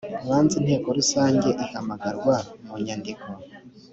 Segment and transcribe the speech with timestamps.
[0.27, 3.27] banze inteko rusange ihamagarwa mu nyandiko.